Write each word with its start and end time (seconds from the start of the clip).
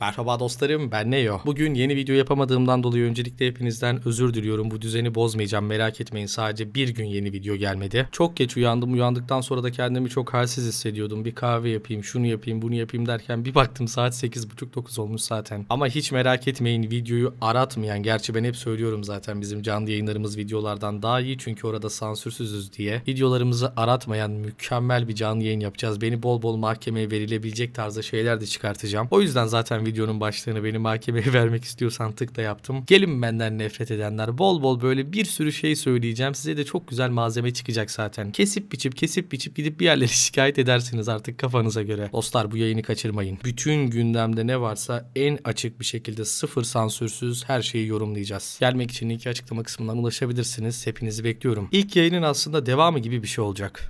Merhaba 0.00 0.40
dostlarım 0.40 0.90
ben 0.90 1.10
Neo. 1.10 1.40
Bugün 1.46 1.74
yeni 1.74 1.96
video 1.96 2.14
yapamadığımdan 2.14 2.82
dolayı 2.82 3.04
öncelikle 3.04 3.46
hepinizden 3.46 4.08
özür 4.08 4.34
diliyorum. 4.34 4.70
Bu 4.70 4.82
düzeni 4.82 5.14
bozmayacağım 5.14 5.66
merak 5.66 6.00
etmeyin 6.00 6.26
sadece 6.26 6.74
bir 6.74 6.88
gün 6.88 7.04
yeni 7.04 7.32
video 7.32 7.56
gelmedi. 7.56 8.08
Çok 8.12 8.36
geç 8.36 8.56
uyandım 8.56 8.92
uyandıktan 8.92 9.40
sonra 9.40 9.62
da 9.62 9.70
kendimi 9.70 10.10
çok 10.10 10.34
halsiz 10.34 10.66
hissediyordum. 10.66 11.24
Bir 11.24 11.34
kahve 11.34 11.70
yapayım 11.70 12.04
şunu 12.04 12.26
yapayım 12.26 12.62
bunu 12.62 12.74
yapayım 12.74 13.06
derken 13.06 13.44
bir 13.44 13.54
baktım 13.54 13.88
saat 13.88 14.12
8.30-9 14.14 15.00
olmuş 15.00 15.22
zaten. 15.22 15.66
Ama 15.70 15.86
hiç 15.86 16.12
merak 16.12 16.48
etmeyin 16.48 16.82
videoyu 16.82 17.34
aratmayan 17.40 18.02
gerçi 18.02 18.34
ben 18.34 18.44
hep 18.44 18.56
söylüyorum 18.56 19.04
zaten 19.04 19.40
bizim 19.40 19.62
canlı 19.62 19.90
yayınlarımız 19.90 20.36
videolardan 20.36 21.02
daha 21.02 21.20
iyi 21.20 21.38
çünkü 21.38 21.66
orada 21.66 21.90
sansürsüzüz 21.90 22.72
diye. 22.72 23.02
Videolarımızı 23.08 23.72
aratmayan 23.76 24.30
mükemmel 24.30 25.08
bir 25.08 25.14
canlı 25.14 25.44
yayın 25.44 25.60
yapacağız. 25.60 26.00
Beni 26.00 26.22
bol 26.22 26.42
bol 26.42 26.56
mahkemeye 26.56 27.10
verilebilecek 27.10 27.74
tarzda 27.74 28.02
şeyler 28.02 28.40
de 28.40 28.46
çıkartacağım. 28.46 29.08
O 29.10 29.20
yüzden 29.20 29.46
zaten 29.46 29.83
videonun 29.86 30.20
başlığını 30.20 30.64
beni 30.64 30.78
mahkemeye 30.78 31.24
vermek 31.32 31.64
istiyorsan 31.64 32.12
tıkla 32.12 32.42
yaptım. 32.42 32.84
Gelin 32.86 33.22
benden 33.22 33.58
nefret 33.58 33.90
edenler. 33.90 34.38
Bol 34.38 34.62
bol 34.62 34.80
böyle 34.82 35.12
bir 35.12 35.24
sürü 35.24 35.52
şey 35.52 35.76
söyleyeceğim. 35.76 36.34
Size 36.34 36.56
de 36.56 36.64
çok 36.64 36.88
güzel 36.88 37.10
malzeme 37.10 37.52
çıkacak 37.52 37.90
zaten. 37.90 38.32
Kesip 38.32 38.72
biçip 38.72 38.96
kesip 38.96 39.32
biçip 39.32 39.56
gidip 39.56 39.80
bir 39.80 39.84
yerlere 39.84 40.08
şikayet 40.08 40.58
edersiniz 40.58 41.08
artık 41.08 41.38
kafanıza 41.38 41.82
göre. 41.82 42.10
Dostlar 42.12 42.50
bu 42.50 42.56
yayını 42.56 42.82
kaçırmayın. 42.82 43.38
Bütün 43.44 43.86
gündemde 43.86 44.46
ne 44.46 44.60
varsa 44.60 45.10
en 45.16 45.38
açık 45.44 45.80
bir 45.80 45.84
şekilde 45.84 46.24
sıfır 46.24 46.64
sansürsüz 46.64 47.44
her 47.48 47.62
şeyi 47.62 47.86
yorumlayacağız. 47.86 48.56
Gelmek 48.60 48.90
için 48.90 49.10
linki 49.10 49.28
açıklama 49.28 49.62
kısmından 49.62 49.98
ulaşabilirsiniz. 49.98 50.86
Hepinizi 50.86 51.24
bekliyorum. 51.24 51.68
İlk 51.72 51.96
yayının 51.96 52.22
aslında 52.22 52.66
devamı 52.66 52.98
gibi 52.98 53.22
bir 53.22 53.28
şey 53.28 53.44
olacak. 53.44 53.82